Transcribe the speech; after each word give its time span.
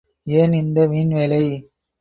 ஏன் 0.27 0.53
இந்த 0.53 0.87
வீண்வேலை. 0.87 1.43